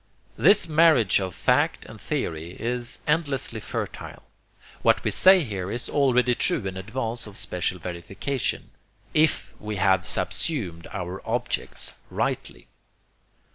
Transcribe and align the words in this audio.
This 0.35 0.67
marriage 0.67 1.19
of 1.19 1.35
fact 1.35 1.85
and 1.85 2.01
theory 2.01 2.53
is 2.59 2.97
endlessly 3.05 3.59
fertile. 3.59 4.23
What 4.81 5.03
we 5.03 5.11
say 5.11 5.41
is 5.43 5.47
here 5.49 5.71
already 5.93 6.33
true 6.33 6.65
in 6.65 6.75
advance 6.75 7.27
of 7.27 7.37
special 7.37 7.77
verification, 7.77 8.71
IF 9.13 9.53
WE 9.61 9.75
HAVE 9.75 10.03
SUBSUMED 10.07 10.87
OUR 10.91 11.21
OBJECTS 11.23 11.93
RIGHTLY. 12.09 12.65